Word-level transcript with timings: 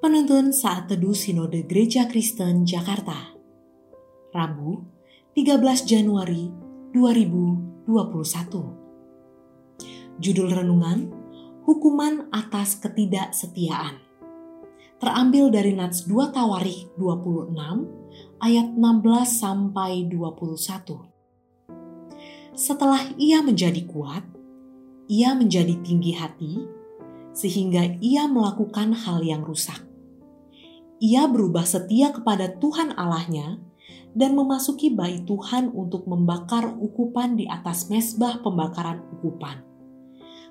Penuntun 0.00 0.48
Saat 0.48 0.88
Teduh 0.88 1.12
Sinode 1.12 1.68
Gereja 1.68 2.08
Kristen 2.08 2.64
Jakarta. 2.64 3.36
Rabu 4.32 4.80
13 5.36 5.60
Januari 5.84 6.48
2021 6.96 7.84
Judul 10.16 10.56
Renungan 10.56 11.04
Hukuman 11.68 12.32
atas 12.32 12.80
Ketidaksetiaan. 12.80 14.00
Terambil 14.96 15.52
dari 15.52 15.76
Nats 15.76 16.08
2 16.08 16.32
Tawarikh 16.32 16.96
26 16.96 18.40
ayat 18.40 18.72
16 18.72 18.80
sampai 19.28 20.08
21 20.08 22.56
Setelah 22.56 23.04
ia 23.20 23.44
menjadi 23.44 23.84
kuat, 23.84 24.24
ia 25.12 25.36
menjadi 25.36 25.76
tinggi 25.84 26.16
hati, 26.16 26.64
sehingga 27.36 28.00
ia 28.00 28.24
melakukan 28.24 28.96
hal 28.96 29.20
yang 29.20 29.44
rusak. 29.44 29.89
Ia 31.00 31.24
berubah 31.32 31.64
setia 31.64 32.12
kepada 32.12 32.60
Tuhan 32.60 32.92
Allahnya 32.92 33.56
dan 34.12 34.36
memasuki 34.36 34.92
bait 34.92 35.24
Tuhan 35.24 35.72
untuk 35.72 36.04
membakar 36.04 36.76
ukupan 36.76 37.40
di 37.40 37.48
atas 37.48 37.88
mesbah 37.88 38.44
pembakaran 38.44 39.00
ukupan. 39.16 39.64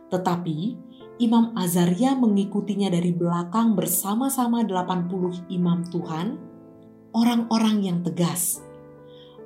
Tetapi 0.10 0.90
Imam 1.22 1.54
Azaria 1.54 2.18
mengikutinya 2.18 2.90
dari 2.90 3.14
belakang 3.14 3.78
bersama-sama 3.78 4.66
80 4.66 5.54
imam 5.54 5.86
Tuhan, 5.86 6.42
orang-orang 7.14 7.86
yang 7.86 8.00
tegas. 8.02 8.66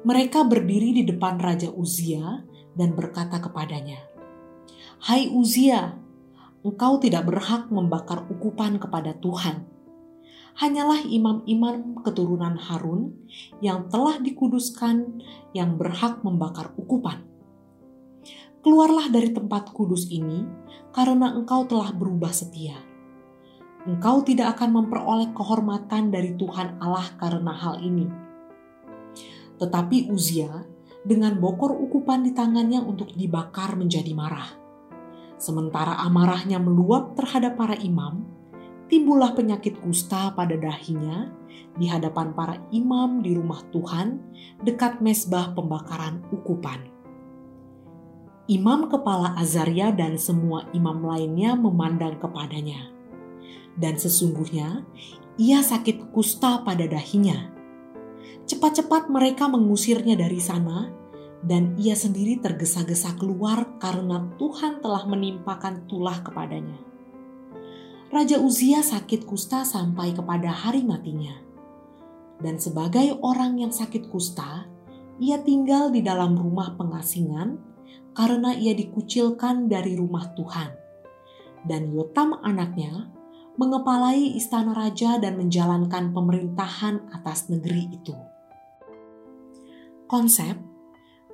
Mereka 0.07 0.47
berdiri 0.47 0.95
di 0.95 1.03
depan 1.03 1.35
Raja 1.35 1.67
Uzia 1.73 2.47
dan 2.79 2.95
berkata 2.95 3.43
kepadanya, 3.43 3.99
Hai 5.03 5.27
Uzia, 5.27 5.99
engkau 6.63 6.95
tidak 7.03 7.27
berhak 7.27 7.67
membakar 7.67 8.23
ukupan 8.31 8.79
kepada 8.79 9.19
Tuhan. 9.19 9.67
Hanyalah 10.53 11.01
imam-imam 11.09 11.97
keturunan 12.05 12.57
Harun 12.61 13.13
yang 13.57 13.89
telah 13.89 14.21
dikuduskan 14.21 15.21
yang 15.57 15.77
berhak 15.81 16.21
membakar 16.21 16.69
ukupan. 16.77 17.25
Keluarlah 18.61 19.09
dari 19.09 19.33
tempat 19.33 19.73
kudus 19.73 20.07
ini 20.13 20.45
karena 20.93 21.33
engkau 21.33 21.65
telah 21.65 21.89
berubah 21.89 22.29
setia. 22.29 22.77
Engkau 23.83 24.23
tidak 24.23 24.55
akan 24.55 24.83
memperoleh 24.83 25.33
kehormatan 25.35 26.13
dari 26.13 26.37
Tuhan 26.37 26.79
Allah 26.79 27.11
karena 27.19 27.51
hal 27.51 27.83
ini. 27.83 28.07
Tetapi 29.59 30.07
Uzia 30.13 30.63
dengan 31.03 31.35
bokor 31.41 31.75
ukupan 31.75 32.23
di 32.23 32.31
tangannya 32.31 32.79
untuk 32.79 33.11
dibakar 33.11 33.75
menjadi 33.75 34.15
marah 34.15 34.63
Sementara 35.43 35.99
amarahnya 35.99 36.55
meluap 36.55 37.19
terhadap 37.19 37.59
para 37.59 37.75
imam, 37.75 38.23
timbullah 38.93 39.33
penyakit 39.33 39.81
kusta 39.81 40.37
pada 40.37 40.53
dahinya 40.53 41.33
di 41.81 41.89
hadapan 41.89 42.29
para 42.37 42.61
imam 42.69 43.25
di 43.25 43.33
rumah 43.33 43.65
Tuhan 43.73 44.21
dekat 44.61 45.01
mesbah 45.01 45.57
pembakaran 45.57 46.21
ukupan. 46.29 46.77
Imam 48.45 48.93
kepala 48.93 49.33
Azaria 49.33 49.89
dan 49.89 50.21
semua 50.21 50.69
imam 50.77 51.01
lainnya 51.01 51.57
memandang 51.57 52.21
kepadanya. 52.21 52.93
Dan 53.73 53.97
sesungguhnya 53.97 54.85
ia 55.41 55.65
sakit 55.65 56.13
kusta 56.13 56.61
pada 56.61 56.85
dahinya. 56.85 57.49
Cepat-cepat 58.45 59.09
mereka 59.09 59.49
mengusirnya 59.49 60.13
dari 60.13 60.37
sana 60.37 60.93
dan 61.41 61.73
ia 61.81 61.97
sendiri 61.97 62.37
tergesa-gesa 62.37 63.17
keluar 63.17 63.81
karena 63.81 64.29
Tuhan 64.37 64.85
telah 64.85 65.09
menimpakan 65.09 65.89
tulah 65.89 66.21
kepadanya. 66.21 66.92
Raja 68.13 68.37
Uzia 68.37 68.85
sakit 68.85 69.25
kusta 69.25 69.65
sampai 69.65 70.13
kepada 70.13 70.53
hari 70.53 70.85
matinya. 70.85 71.33
Dan 72.37 72.61
sebagai 72.61 73.17
orang 73.25 73.57
yang 73.57 73.73
sakit 73.73 74.13
kusta, 74.13 74.69
ia 75.17 75.41
tinggal 75.41 75.89
di 75.89 76.05
dalam 76.05 76.37
rumah 76.37 76.77
pengasingan 76.77 77.57
karena 78.13 78.53
ia 78.53 78.77
dikucilkan 78.77 79.65
dari 79.65 79.97
rumah 79.97 80.29
Tuhan. 80.37 80.69
Dan 81.65 81.89
Yotam 81.89 82.37
anaknya 82.45 83.09
mengepalai 83.57 84.37
istana 84.37 84.77
raja 84.77 85.17
dan 85.17 85.33
menjalankan 85.41 86.13
pemerintahan 86.13 87.09
atas 87.17 87.49
negeri 87.49 87.97
itu. 87.97 88.13
Konsep 90.05 90.53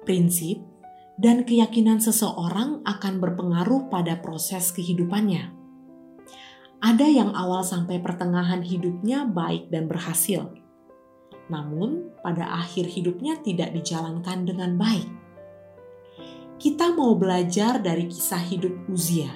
prinsip, 0.10 0.58
dan 1.20 1.44
keyakinan 1.44 2.00
seseorang 2.00 2.82
akan 2.88 3.14
berpengaruh 3.20 3.92
pada 3.94 4.18
proses 4.24 4.72
kehidupannya. 4.74 5.59
Ada 6.80 7.04
yang 7.12 7.36
awal 7.36 7.60
sampai 7.60 8.00
pertengahan 8.00 8.64
hidupnya 8.64 9.28
baik 9.28 9.68
dan 9.68 9.92
berhasil, 9.92 10.48
namun 11.52 12.16
pada 12.24 12.48
akhir 12.56 12.88
hidupnya 12.88 13.36
tidak 13.44 13.76
dijalankan 13.76 14.48
dengan 14.48 14.80
baik. 14.80 15.12
Kita 16.56 16.96
mau 16.96 17.20
belajar 17.20 17.84
dari 17.84 18.08
kisah 18.08 18.40
hidup 18.40 18.88
Uzia 18.88 19.28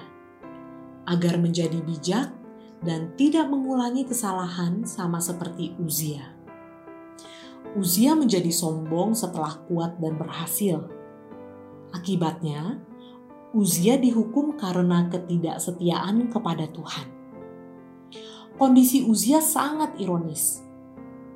agar 1.03 1.35
menjadi 1.35 1.83
bijak 1.83 2.31
dan 2.79 3.11
tidak 3.19 3.51
mengulangi 3.51 4.07
kesalahan 4.07 4.87
sama 4.87 5.19
seperti 5.19 5.75
Uzia. 5.83 6.23
Uzia 7.75 8.15
menjadi 8.15 8.55
sombong 8.55 9.11
setelah 9.19 9.59
kuat 9.67 9.99
dan 9.99 10.15
berhasil. 10.15 10.79
Akibatnya, 11.91 12.79
Uzia 13.51 13.99
dihukum 13.99 14.55
karena 14.55 15.11
ketidaksetiaan 15.11 16.31
kepada 16.31 16.71
Tuhan. 16.71 17.12
Kondisi 18.63 19.03
Uzia 19.03 19.43
sangat 19.43 19.99
ironis, 19.99 20.63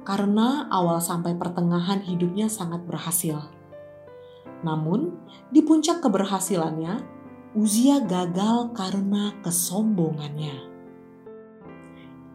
karena 0.07 0.63
awal 0.71 1.03
sampai 1.03 1.35
pertengahan 1.35 1.99
hidupnya 1.99 2.47
sangat 2.47 2.88
berhasil. 2.88 3.51
Namun, 4.63 5.11
di 5.51 5.59
puncak 5.59 5.99
keberhasilannya, 5.99 7.03
Uzia 7.51 7.99
gagal 7.99 8.71
karena 8.71 9.35
kesombongannya. 9.43 10.55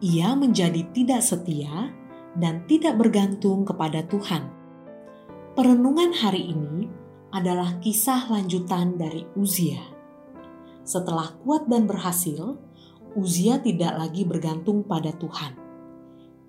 Ia 0.05 0.37
menjadi 0.37 0.85
tidak 0.93 1.25
setia 1.25 1.89
dan 2.37 2.61
tidak 2.69 2.93
bergantung 2.93 3.65
kepada 3.65 4.05
Tuhan. 4.05 4.45
Perenungan 5.57 6.13
hari 6.13 6.53
ini 6.53 6.85
adalah 7.33 7.81
kisah 7.81 8.29
lanjutan 8.29 9.01
dari 9.01 9.25
Uzia. 9.33 9.81
Setelah 10.85 11.33
kuat 11.41 11.65
dan 11.65 11.89
berhasil, 11.89 12.61
Uzia 13.13 13.61
tidak 13.61 13.93
lagi 13.93 14.25
bergantung 14.25 14.89
pada 14.89 15.13
Tuhan. 15.13 15.53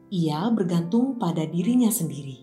Ia 0.08 0.48
bergantung 0.48 1.20
pada 1.20 1.44
dirinya 1.44 1.92
sendiri. 1.92 2.40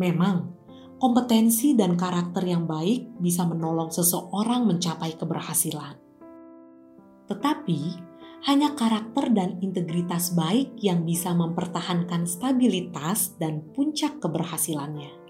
Memang, 0.00 0.56
kompetensi 0.96 1.76
dan 1.76 2.00
karakter 2.00 2.40
yang 2.48 2.64
baik 2.64 3.20
bisa 3.20 3.44
menolong 3.44 3.92
seseorang 3.92 4.64
mencapai 4.64 5.20
keberhasilan. 5.20 6.00
Tetapi, 7.28 7.80
hanya 8.48 8.76
karakter 8.76 9.32
dan 9.32 9.60
integritas 9.60 10.32
baik 10.36 10.76
yang 10.80 11.04
bisa 11.04 11.32
mempertahankan 11.32 12.28
stabilitas 12.28 13.36
dan 13.40 13.64
puncak 13.72 14.20
keberhasilannya. 14.20 15.23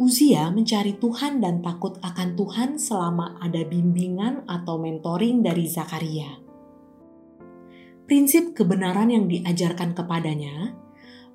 Uzia 0.00 0.48
mencari 0.48 0.96
Tuhan 0.96 1.44
dan 1.44 1.60
takut 1.60 2.00
akan 2.00 2.32
Tuhan 2.32 2.80
selama 2.80 3.36
ada 3.36 3.60
bimbingan 3.68 4.48
atau 4.48 4.80
mentoring 4.80 5.44
dari 5.44 5.68
Zakaria. 5.68 6.40
Prinsip 8.08 8.56
kebenaran 8.56 9.12
yang 9.12 9.28
diajarkan 9.28 9.92
kepadanya 9.92 10.72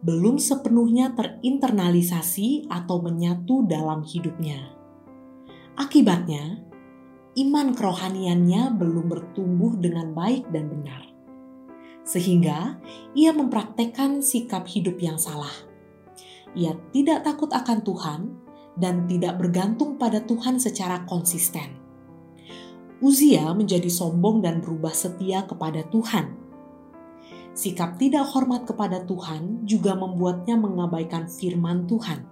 belum 0.02 0.42
sepenuhnya 0.42 1.14
terinternalisasi 1.14 2.66
atau 2.66 3.06
menyatu 3.06 3.70
dalam 3.70 4.02
hidupnya. 4.02 4.74
Akibatnya, 5.78 6.66
iman 7.38 7.70
kerohaniannya 7.70 8.82
belum 8.82 9.06
bertumbuh 9.14 9.78
dengan 9.78 10.18
baik 10.18 10.50
dan 10.50 10.74
benar. 10.74 11.06
Sehingga 12.02 12.82
ia 13.14 13.30
mempraktekkan 13.30 14.26
sikap 14.26 14.66
hidup 14.66 14.98
yang 14.98 15.22
salah. 15.22 15.54
Ia 16.58 16.74
tidak 16.90 17.30
takut 17.30 17.54
akan 17.54 17.86
Tuhan 17.86 18.22
dan 18.76 19.08
tidak 19.08 19.40
bergantung 19.40 19.96
pada 19.96 20.24
Tuhan 20.24 20.60
secara 20.60 21.08
konsisten. 21.08 21.80
Uzia 23.04 23.52
menjadi 23.52 23.92
sombong 23.92 24.40
dan 24.40 24.64
berubah 24.64 24.96
setia 24.96 25.44
kepada 25.44 25.84
Tuhan. 25.92 26.32
Sikap 27.56 27.96
tidak 28.00 28.28
hormat 28.36 28.68
kepada 28.68 29.04
Tuhan 29.04 29.64
juga 29.64 29.96
membuatnya 29.96 30.60
mengabaikan 30.60 31.28
firman 31.28 31.88
Tuhan. 31.88 32.28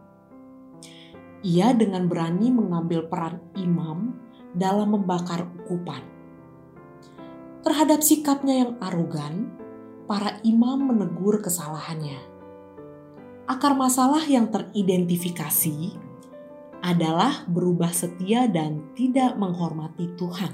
Ia 1.43 1.75
dengan 1.75 2.07
berani 2.07 2.47
mengambil 2.51 3.07
peran 3.07 3.43
imam 3.59 4.15
dalam 4.55 4.95
membakar 4.95 5.47
ukupan. 5.63 6.03
Terhadap 7.63 8.03
sikapnya 8.03 8.67
yang 8.67 8.71
arogan, 8.79 9.51
para 10.07 10.39
imam 10.43 10.91
menegur 10.91 11.39
kesalahannya. 11.39 12.19
Akar 13.47 13.75
masalah 13.75 14.23
yang 14.23 14.47
teridentifikasi 14.51 15.95
adalah 16.83 17.47
berubah 17.47 17.95
setia 17.95 18.51
dan 18.51 18.91
tidak 18.91 19.39
menghormati 19.39 20.11
Tuhan. 20.19 20.51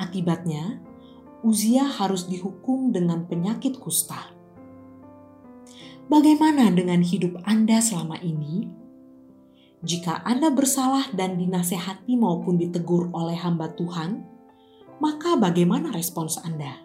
Akibatnya, 0.00 0.80
Uzia 1.44 1.86
harus 1.86 2.26
dihukum 2.26 2.90
dengan 2.90 3.28
penyakit 3.28 3.78
kusta. 3.78 4.34
Bagaimana 6.08 6.72
dengan 6.72 7.04
hidup 7.04 7.38
Anda 7.46 7.78
selama 7.78 8.18
ini? 8.24 8.66
Jika 9.84 10.26
Anda 10.26 10.50
bersalah 10.50 11.14
dan 11.14 11.38
dinasehati 11.38 12.18
maupun 12.18 12.58
ditegur 12.58 13.14
oleh 13.14 13.38
hamba 13.38 13.70
Tuhan, 13.78 14.26
maka 14.98 15.38
bagaimana 15.38 15.94
respons 15.94 16.42
Anda? 16.42 16.82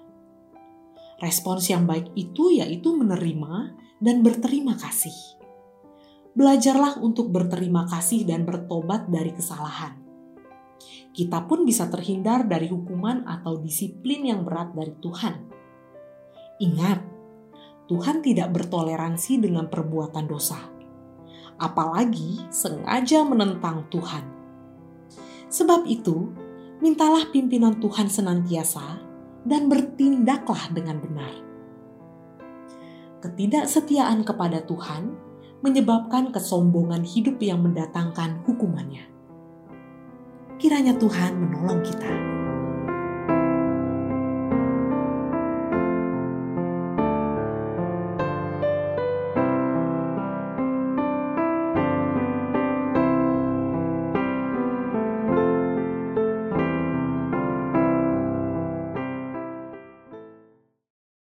Respons 1.18 1.66
yang 1.72 1.90
baik 1.90 2.14
itu 2.14 2.54
yaitu 2.54 2.94
menerima 2.94 3.74
dan 3.98 4.22
berterima 4.22 4.78
kasih. 4.78 5.43
Belajarlah 6.34 6.98
untuk 7.02 7.30
berterima 7.30 7.86
kasih 7.86 8.26
dan 8.26 8.46
bertobat 8.46 9.06
dari 9.10 9.34
kesalahan. 9.34 10.02
Kita 11.14 11.46
pun 11.46 11.62
bisa 11.62 11.86
terhindar 11.94 12.50
dari 12.50 12.66
hukuman 12.74 13.26
atau 13.30 13.62
disiplin 13.62 14.26
yang 14.26 14.42
berat 14.42 14.74
dari 14.74 14.94
Tuhan. 14.98 15.36
Ingat, 16.58 17.00
Tuhan 17.86 18.26
tidak 18.26 18.50
bertoleransi 18.50 19.46
dengan 19.46 19.70
perbuatan 19.70 20.26
dosa 20.26 20.74
apalagi 21.62 22.44
sengaja 22.50 23.22
menentang 23.26 23.86
Tuhan. 23.88 24.26
Sebab 25.48 25.86
itu, 25.86 26.34
mintalah 26.82 27.30
pimpinan 27.30 27.78
Tuhan 27.78 28.10
senantiasa 28.10 29.00
dan 29.46 29.70
bertindaklah 29.70 30.74
dengan 30.74 30.98
benar. 31.04 31.34
Ketidaksetiaan 33.22 34.26
kepada 34.26 34.66
Tuhan 34.66 35.16
menyebabkan 35.64 36.36
kesombongan 36.36 37.08
hidup 37.08 37.40
yang 37.40 37.64
mendatangkan 37.64 38.44
hukumannya. 38.44 39.08
Kiranya 40.60 41.00
Tuhan 41.00 41.40
menolong 41.40 41.80
kita. 41.82 42.43